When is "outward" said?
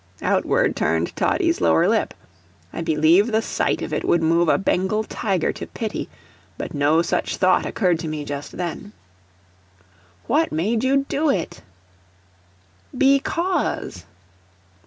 0.23-0.75